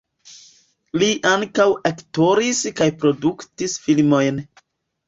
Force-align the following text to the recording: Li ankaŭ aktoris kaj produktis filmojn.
Li 1.03 1.09
ankaŭ 1.33 1.67
aktoris 1.91 2.63
kaj 2.81 2.89
produktis 3.05 3.79
filmojn. 3.87 4.47